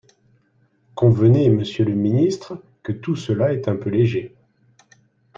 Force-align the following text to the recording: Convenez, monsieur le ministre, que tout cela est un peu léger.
Convenez, 0.95 1.51
monsieur 1.51 1.85
le 1.85 1.93
ministre, 1.93 2.59
que 2.81 2.91
tout 2.91 3.15
cela 3.15 3.53
est 3.53 3.67
un 3.67 3.75
peu 3.75 3.91
léger. 3.91 4.35